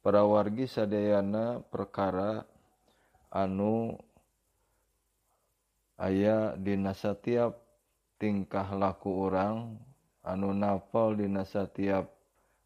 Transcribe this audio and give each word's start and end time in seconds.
para 0.00 0.24
wargi 0.24 0.64
sadayana 0.64 1.60
perkara 1.68 2.48
anu 3.28 4.00
aya 6.00 6.56
dina 6.56 6.96
setiap 6.96 7.60
tingkah 8.16 8.72
laku 8.72 9.28
orang 9.28 9.76
anu 10.24 10.56
napal 10.56 11.12
dina 11.12 11.44
setiap 11.44 12.08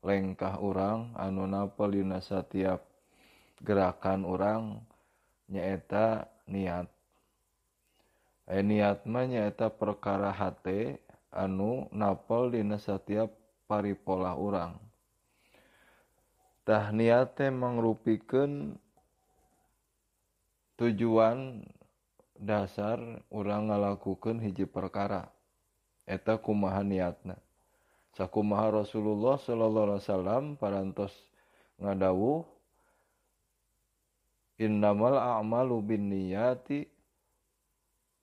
lengkah 0.06 0.62
orang 0.62 1.10
anu 1.18 1.50
napal 1.50 1.90
dina 1.90 2.22
setiap 2.22 2.86
gerakan 3.66 4.22
orang 4.22 4.78
nyaeta 5.50 6.30
niat. 6.46 6.86
Eh, 8.44 8.60
e, 8.60 8.62
niatma 8.62 9.24
nyaeta 9.24 9.72
perkara 9.72 10.28
hati 10.28 10.94
anu 11.32 11.88
napal 11.90 12.52
dina 12.52 12.76
setiap 12.76 13.32
paripola 13.64 14.36
orang 14.36 14.83
tahniate 16.64 17.52
mangrupikeun 17.52 18.80
tujuan 20.80 21.62
dasar 22.40 22.98
orang 23.30 23.70
ngalakukan 23.70 24.40
hiji 24.42 24.66
perkara. 24.66 25.30
Eta 26.04 26.36
kumaha 26.36 26.84
niatna? 26.84 27.40
Sakumaha 28.14 28.84
Rasulullah 28.84 29.40
sallallahu 29.40 29.86
alaihi 29.90 30.02
wasallam 30.06 30.44
parantos 30.54 31.14
ngadawuh 31.82 32.46
innamal 34.62 35.18
a'malu 35.18 35.82
binniyati 35.82 36.86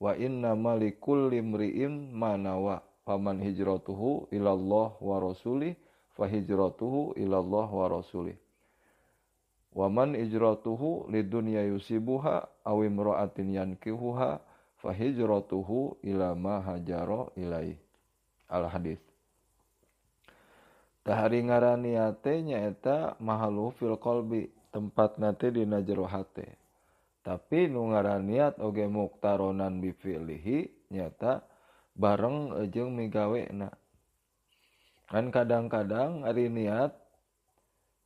wa 0.00 0.16
innamal 0.16 0.80
likulli 0.80 1.44
imri'in 1.44 2.08
ma 2.16 2.34
manawa 2.34 2.80
paman 3.04 3.42
hijratuhu 3.44 4.32
ilallah 4.32 4.96
wa 4.96 5.16
rasulih 5.20 5.76
fahijratuhu 6.16 7.16
ilallah 7.16 7.68
wa 7.68 7.86
rasulih. 7.88 8.36
Waman 9.72 10.12
ijratuhu 10.12 11.08
lidunya 11.08 11.64
yusibuha 11.64 12.44
awim 12.64 13.00
imra'atin 13.00 13.56
yankihuha 13.56 14.40
fahijratuhu 14.84 15.96
ila 16.04 16.36
ma 16.36 16.60
hajaro 16.60 17.32
ilaih. 17.40 17.80
Al 18.52 18.68
hadis. 18.68 19.00
Tahari 21.02 21.42
ngarani 21.42 21.96
hate 21.96 22.44
nyaeta 22.44 23.16
mahalu 23.18 23.72
fil 23.80 23.96
kolbi 23.96 24.52
tempat 24.70 25.16
nate 25.16 25.50
dina 25.50 25.80
jero 25.80 26.04
hate. 26.04 26.60
Tapi 27.22 27.70
nu 27.70 27.90
ngaraniat 27.90 28.60
oge 28.60 28.84
muktaronan 28.86 29.80
bifilihi 29.80 30.90
nyata 30.92 31.42
bareng 31.96 32.60
ejeng 32.66 32.92
migawena. 32.92 33.72
kan 35.08 35.30
kadang-kadang 35.32 36.22
hari 36.22 36.46
niat 36.52 36.92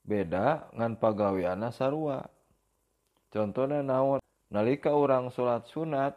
beda 0.07 0.71
ngan 0.73 0.97
pagawi 0.97 1.45
anak 1.45 1.75
sarua. 1.75 2.23
Contohnya 3.35 3.83
naon? 3.83 4.23
Nalika 4.47 4.95
orang 4.95 5.35
sholat 5.35 5.67
sunat 5.67 6.15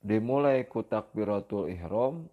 dimulai 0.00 0.64
ku 0.64 0.80
takbiratul 0.80 1.68
ihram 1.68 2.24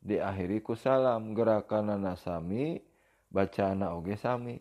diakhiri 0.00 0.64
ku 0.64 0.72
salam. 0.72 1.36
Gerakan 1.36 2.00
nasami 2.00 2.80
bacaan 3.28 3.84
oge 3.84 4.16
sami. 4.16 4.56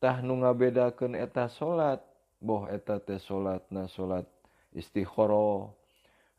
Tah 0.00 0.22
nu 0.24 0.40
ngabedakeun 0.40 1.18
eta 1.18 1.50
salat 1.50 2.00
boh 2.40 2.64
eta 2.72 2.96
teh 3.02 3.20
salatna 3.20 3.84
salat 3.84 4.24
istikharah 4.72 5.68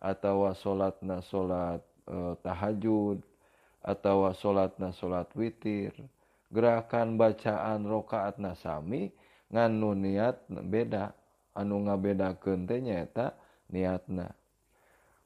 atawa 0.01 0.57
salatna 0.57 1.21
salat 1.21 1.85
eh, 2.07 2.33
tahajud 2.41 3.21
atau 3.81 4.29
salatna 4.33 4.93
salat 4.93 5.29
witir 5.33 5.91
gerakan 6.51 7.15
bacaan 7.15 7.87
rakaat 7.87 8.37
nasami 8.37 9.09
nganu 9.49 9.95
niat 9.97 10.45
beda 10.47 11.15
anu 11.55 11.87
ngabedakeun 11.87 12.67
teh 12.67 12.79
nyaeta 12.79 13.35
niatna. 13.71 14.31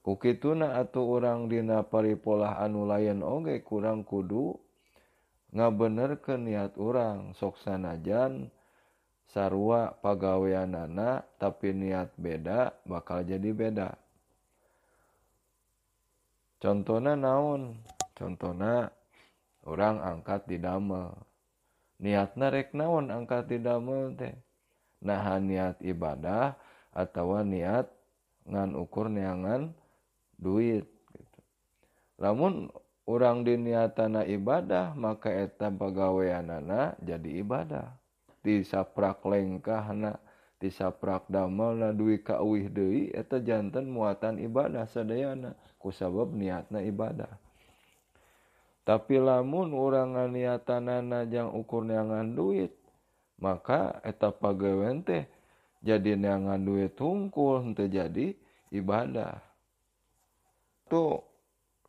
Kukituna 0.06 0.78
atuh 0.78 1.18
urang 1.18 1.50
dina 1.50 1.82
paripolah 1.82 2.62
anu 2.62 2.86
lain 2.86 3.26
oge 3.26 3.58
kurang 3.66 4.06
kudu 4.06 4.54
ngabenerkeun 5.50 6.46
niat 6.46 6.78
urang 6.78 7.34
sok 7.34 7.58
sanajan 7.58 8.54
sarua 9.34 9.98
pagaweanana 9.98 11.26
tapi 11.42 11.74
niat 11.74 12.14
beda 12.22 12.70
bakal 12.86 13.26
jadi 13.26 13.50
beda. 13.50 13.98
contohna 16.62 17.14
naon? 17.16 17.80
Contohna 18.16 18.88
orang 19.68 20.00
angkat 20.00 20.48
di 20.48 20.56
didamel 20.56 21.12
niatna 22.00 22.52
rek 22.52 22.72
naon 22.72 23.12
angkat 23.12 23.52
di 23.52 23.60
didamel 23.60 24.16
teh? 24.16 24.36
Nah 25.04 25.38
niat 25.40 25.80
ibadah 25.84 26.56
atau 26.96 27.36
niat 27.44 27.92
ngan 28.46 28.78
ukur 28.78 29.12
neangan 29.12 29.74
duit 30.38 30.86
gitu. 31.12 31.40
namun 32.22 32.70
orang 33.06 33.46
diniatana 33.46 34.26
ibadah 34.26 34.98
maka 34.98 35.30
eta 35.30 35.70
pegawaianana 35.70 36.98
jadi 37.02 37.42
ibadah. 37.42 37.88
Disaprak 38.46 39.26
lengkahna. 39.26 40.22
saprak 40.64 41.28
damel 41.28 41.78
na 41.78 41.90
duwi 41.92 42.24
kauwih 42.24 42.72
Dewi 42.72 43.12
eta 43.12 43.38
jantan 43.44 43.92
muatan 43.92 44.40
ibadah 44.40 44.88
sedayana 44.90 45.54
kusabab 45.78 46.34
niatna 46.34 46.82
ibadah. 46.82 47.30
Tapi 48.86 49.18
lamun 49.18 49.74
urangan 49.74 50.30
niatan 50.30 51.10
najang 51.10 51.50
ukur 51.54 51.84
neangan 51.86 52.34
duit 52.34 52.74
maka 53.42 54.00
eta 54.06 54.32
pagawen 54.32 55.04
teh 55.04 55.28
jadi 55.84 56.18
neangan 56.18 56.62
duit 56.62 56.96
tungkul 56.96 57.62
henteu 57.62 57.92
jadi 57.92 58.34
ibadah. 58.72 59.38
Tuh 60.90 61.22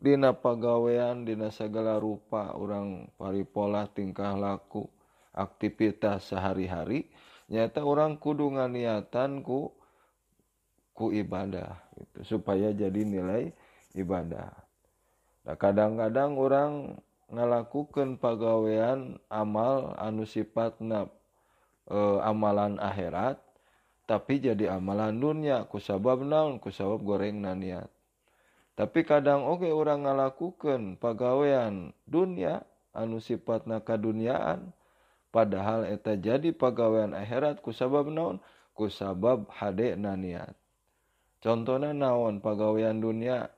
dina 0.00 0.36
pagawean 0.36 1.24
dina 1.24 1.48
segala 1.48 1.96
rupa 1.96 2.52
orang 2.56 3.08
paripola 3.16 3.88
tingkah 3.88 4.36
laku 4.36 4.88
aktivitas 5.36 6.32
sehari-hari 6.32 7.08
nyata 7.46 7.86
orang 7.86 8.18
kudu 8.18 8.50
nganiatan 8.50 9.42
ku 9.46 9.70
ku 10.96 11.12
ibadah 11.12 11.76
gitu. 11.94 12.36
Supaya 12.36 12.72
jadi 12.72 13.04
nilai 13.04 13.52
ibadah. 13.94 14.50
Nah 15.46 15.56
kadang-kadang 15.60 16.34
orang 16.40 16.72
ngalakukan 17.30 18.18
pagawean 18.18 19.18
amal 19.30 19.94
anu 19.98 20.26
sifatna 20.26 21.06
e, 21.86 21.98
amalan 22.22 22.80
akhirat 22.82 23.38
tapi 24.06 24.38
jadi 24.38 24.78
amalan 24.78 25.18
dunia. 25.18 25.66
Kusabab 25.66 26.22
naon? 26.22 26.62
Kusabab 26.62 27.02
goreng 27.02 27.42
niat. 27.42 27.90
Tapi 28.76 29.08
kadang 29.08 29.48
oke 29.48 29.64
okay, 29.64 29.72
orang 29.72 30.04
ngalakukan 30.04 31.00
pagawean 31.00 31.96
dunia 32.04 32.60
anu 32.92 33.20
sifatna 33.20 33.80
kaduniaan 33.80 34.72
padahal 35.34 35.86
eta 35.86 36.14
jadi 36.16 36.50
pegawaian 36.54 37.12
akhirat 37.12 37.60
kusabab 37.60 38.08
naon? 38.10 38.42
Kusabab 38.76 39.48
hade 39.52 39.96
niat. 39.96 40.52
Contohnya 41.40 41.94
naon 41.94 42.42
pegawaian 42.42 42.98
dunia? 43.00 43.48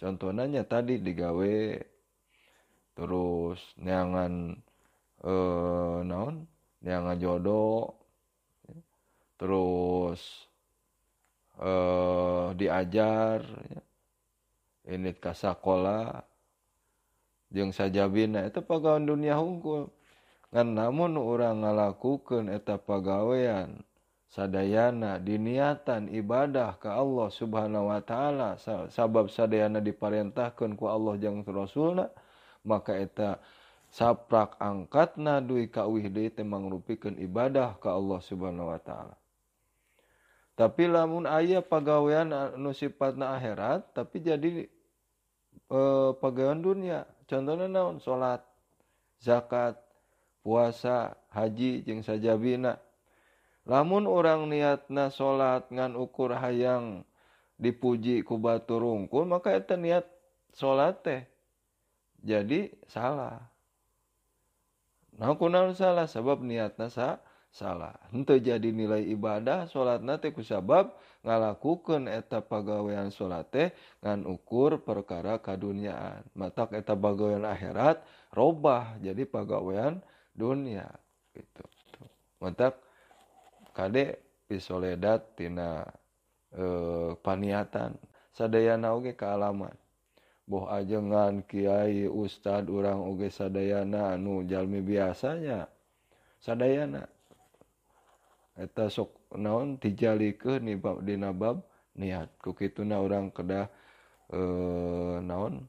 Contohnya 0.00 0.66
tadi 0.66 0.98
digawe. 0.98 1.78
Terus 2.92 3.60
neangan 3.78 4.56
eh, 5.22 5.98
naon? 6.02 6.46
Neangan 6.82 7.18
jodoh. 7.22 7.94
Terus 9.38 10.20
eh, 11.62 12.46
diajar 12.58 13.40
ya. 13.46 13.82
ini 14.90 15.14
ka 15.14 15.36
sakola. 15.36 16.26
Jeung 17.52 17.68
sajabina 17.68 18.48
eta 18.48 18.64
pagawean 18.64 19.04
dunia 19.04 19.36
hungkul 19.36 19.92
ngan 20.52 20.68
namun 20.76 21.16
orang 21.16 21.64
ngalakukan 21.64 22.52
eta 22.52 22.76
pagawean 22.76 23.80
sadayana 24.28 25.16
diniatan 25.16 26.12
ibadah 26.12 26.76
ke 26.76 26.92
Allah 26.92 27.28
subhanahu 27.32 27.88
Wa 27.88 28.00
ta'ala 28.04 28.60
sabab 28.92 29.32
sadayana 29.32 29.80
diparentahkan 29.80 30.76
ku 30.76 30.88
Allah 30.88 31.16
jang 31.16 31.40
rasulna 31.44 32.12
maka 32.64 32.96
eta 32.96 33.40
saprak 33.92 34.56
angkat 34.56 35.20
na 35.20 35.40
dui 35.44 35.68
kawihde 35.68 36.32
temang 36.32 36.72
rupikan 36.72 37.12
ibadah 37.20 37.76
ke 37.76 37.88
Allah 37.92 38.20
subhanahu 38.24 38.72
Wa 38.72 38.80
ta'ala. 38.80 39.16
Tapi 40.52 40.84
lamun 40.88 41.28
ayah 41.28 41.60
pagawean 41.60 42.32
anu 42.32 42.72
sifatna 42.72 43.36
akhirat 43.36 43.92
tapi 43.92 44.20
jadi 44.20 44.64
eh, 44.64 44.68
e, 45.68 45.80
pagawean 46.16 46.60
dunia. 46.64 47.04
Contohnya 47.28 47.68
naon? 47.68 48.00
Salat 48.00 48.44
zakat 49.20 49.80
puasa 50.42 51.14
haji 51.30 51.86
jeung 51.86 52.02
sajabina. 52.02 52.78
Lamun 53.62 54.10
orang 54.10 54.50
niatna 54.50 55.08
salat 55.14 55.70
ngan 55.70 55.94
ukur 55.94 56.34
hayang 56.34 57.06
dipuji 57.62 58.26
ku 58.26 58.42
batu 58.42 58.82
rungkul 58.82 59.22
maka 59.22 59.54
eta 59.54 59.78
niat 59.78 60.02
salat 60.50 60.98
teh. 61.06 61.22
Jadi 62.22 62.70
salah. 62.90 63.38
Nah 65.18 65.34
kunaon 65.38 65.78
salah? 65.78 66.10
Sebab 66.10 66.42
niatna 66.42 66.90
sa 66.90 67.22
salah. 67.54 67.94
Henteu 68.10 68.42
jadi 68.42 68.74
nilai 68.74 69.06
ibadah 69.14 69.70
salatna 69.70 70.18
teh 70.18 70.34
kusabab 70.34 70.94
ngalakukeun 71.22 72.10
eta 72.10 72.42
pagawean 72.42 73.14
salat 73.14 73.46
teh 73.54 73.68
ngan 74.02 74.26
ukur 74.26 74.82
perkara 74.82 75.38
kaduniaan. 75.38 76.26
Matak 76.34 76.74
eta 76.74 76.98
pagawean 76.98 77.46
akhirat 77.46 78.02
robah 78.34 78.98
jadi 78.98 79.22
pagawean 79.22 80.02
dunia 80.32 80.88
gitu 81.32 81.64
mantap 82.42 82.82
kade 83.72 84.18
pisoledat 84.52 85.32
tina 85.38 85.86
e, 86.52 86.64
paniatan. 87.24 87.96
Sadayana 88.32 88.96
oge 88.96 89.16
kealaman 89.16 89.72
boh 90.42 90.68
ajengan 90.68 91.40
kiai 91.48 92.04
ustad 92.10 92.68
urang 92.68 93.00
oge 93.08 93.32
sadayana 93.32 94.16
anu 94.16 94.44
Jalmi 94.44 94.84
biasanya. 94.84 95.64
Sadayana. 96.42 97.08
Eta 98.52 98.92
sok 98.92 99.32
naon 99.40 99.80
dijali 99.80 100.36
ke 100.36 100.60
nibab 100.60 101.00
dinabab 101.00 101.64
niat. 101.96 102.28
Kukituna 102.36 103.00
urang 103.00 103.32
kedah 103.32 103.68
e, 104.28 104.40
naon? 105.24 105.64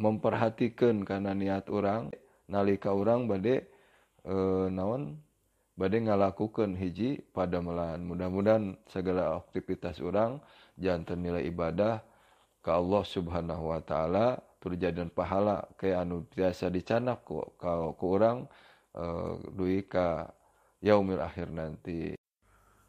Memperhatikan 0.00 1.04
karena 1.04 1.36
niat 1.36 1.68
orang 1.68 2.08
nalika 2.50 2.90
orang 2.94 3.30
bade 3.30 3.66
e, 4.24 4.34
naon? 4.70 5.18
Bade 5.72 6.04
ngalakukan 6.04 6.76
hiji 6.76 7.24
pada 7.32 7.58
melan 7.64 8.04
mudah-mudahan 8.04 8.76
segala 8.92 9.40
aktivitas 9.40 10.04
orang 10.04 10.36
jantan 10.76 11.24
nilai 11.24 11.48
ibadah 11.48 12.04
ke 12.62 12.70
Allah 12.70 13.02
subhanahu 13.02 13.72
Wa 13.72 13.80
ta'ala 13.82 14.26
terjadian 14.62 15.10
pahala 15.10 15.66
ke 15.74 15.90
anu 15.90 16.22
biasa 16.30 16.70
dicanak 16.70 17.26
ku, 17.26 17.42
kalau 17.58 17.98
kurang 17.98 18.46
e, 18.94 19.02
eh, 19.02 19.32
duit 19.50 19.90
ka 19.90 20.30
yaumil 20.84 21.18
akhir 21.18 21.50
nanti. 21.50 22.14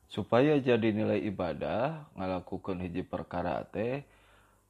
Supaya 0.06 0.62
jadi 0.62 0.94
nilai 0.94 1.26
ibadah 1.26 2.14
ngalakukan 2.14 2.78
hiji 2.86 3.02
perkara 3.02 3.66
teh 3.66 4.06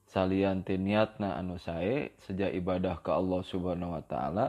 salianti 0.08 0.80
niatna 0.80 1.36
anu 1.36 1.60
sae 1.60 2.16
sejak 2.24 2.56
ibadah 2.56 3.04
ke 3.04 3.12
Allah 3.12 3.42
subhanahu 3.44 4.00
Wa 4.00 4.04
ta'ala 4.08 4.48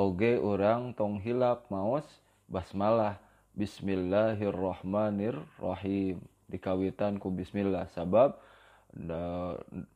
oge 0.00 0.40
orang 0.40 0.96
tong 0.96 1.20
hilap 1.20 1.68
maos 1.68 2.08
basmalah. 2.48 3.20
Bismillahirrahmanirrahim 3.52 6.24
dikawitan 6.48 7.20
ku 7.20 7.28
bismillah. 7.28 7.84
Sabab 7.92 8.40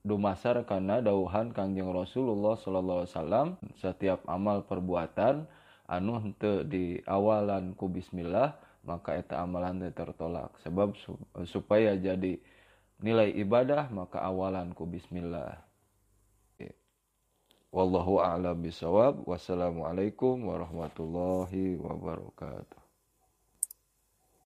dumasar 0.04 0.60
karena 0.68 1.00
dauhan 1.00 1.56
Kangjeng 1.56 1.88
Rasulullah 1.88 2.60
sallallahu 2.60 3.08
alaihi 3.08 3.16
wasallam. 3.16 3.56
Setiap 3.80 4.20
amal 4.28 4.68
perbuatan 4.68 5.48
anu 5.88 6.20
henteu 6.20 6.68
di 6.68 7.00
awalan 7.08 7.72
ku 7.72 7.88
bismillah 7.88 8.60
maka 8.84 9.16
eta 9.16 9.40
amalan 9.40 9.88
tertolak. 9.88 10.52
Sebab 10.60 11.00
supaya 11.48 11.96
jadi 11.96 12.36
nilai 13.00 13.32
ibadah 13.40 13.88
maka 13.88 14.20
awalan 14.20 14.76
ku 14.76 14.84
bismillah 14.84 15.64
wallahu 17.74 18.22
a'lam 18.22 18.62
bisawab 18.62 19.26
wassalamualaikum 19.26 20.46
warahmatullahi 20.46 21.74
wabarakatuh 21.82 22.83